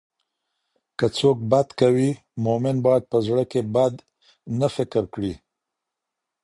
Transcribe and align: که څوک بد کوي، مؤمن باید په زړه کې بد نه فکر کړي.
که 0.97 1.05
څوک 1.17 1.37
بد 1.51 1.67
کوي، 1.79 2.11
مؤمن 2.45 2.77
باید 2.85 3.03
په 3.11 3.17
زړه 3.27 3.43
کې 3.51 3.61
بد 3.75 3.93
نه 4.59 4.67
فکر 4.75 5.03
کړي. 5.13 5.33